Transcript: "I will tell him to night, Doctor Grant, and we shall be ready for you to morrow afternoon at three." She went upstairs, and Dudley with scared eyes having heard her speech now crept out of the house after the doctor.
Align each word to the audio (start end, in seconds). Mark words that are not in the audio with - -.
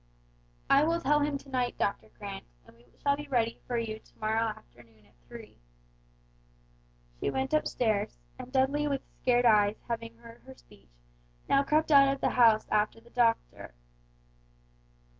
"I 0.67 0.83
will 0.83 0.99
tell 0.99 1.19
him 1.19 1.37
to 1.37 1.49
night, 1.49 1.77
Doctor 1.77 2.09
Grant, 2.17 2.45
and 2.65 2.75
we 2.75 2.85
shall 3.03 3.15
be 3.15 3.27
ready 3.27 3.61
for 3.67 3.77
you 3.77 3.99
to 3.99 4.17
morrow 4.19 4.45
afternoon 4.47 5.05
at 5.05 5.13
three." 5.27 5.59
She 7.19 7.29
went 7.29 7.53
upstairs, 7.53 8.17
and 8.39 8.51
Dudley 8.51 8.87
with 8.87 9.03
scared 9.21 9.45
eyes 9.45 9.79
having 9.87 10.17
heard 10.17 10.41
her 10.41 10.55
speech 10.55 10.89
now 11.47 11.61
crept 11.61 11.91
out 11.91 12.11
of 12.11 12.19
the 12.19 12.31
house 12.31 12.65
after 12.71 12.99
the 12.99 13.11
doctor. 13.11 13.75